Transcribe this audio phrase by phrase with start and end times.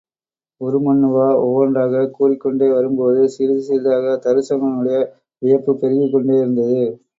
[0.61, 4.97] உருமண்ணுவா ஒவ்வொன்றாகக் கூறிக் கொண்டே வரும்போது சிறிது சிறிதாகத் தருசகனுடைய
[5.41, 6.83] வியப்புப் பெருகிக்கொண்டே இருந்தது.